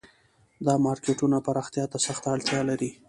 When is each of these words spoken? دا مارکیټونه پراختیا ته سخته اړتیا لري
دا 0.65 0.73
مارکیټونه 0.85 1.37
پراختیا 1.45 1.85
ته 1.91 1.97
سخته 2.05 2.27
اړتیا 2.35 2.61
لري 2.69 2.89